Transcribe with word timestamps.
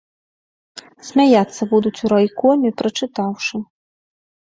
Смяяцца 1.09 1.69
будуць 1.75 2.03
у 2.09 2.13
райкоме, 2.17 2.69
прачытаўшы. 2.83 3.67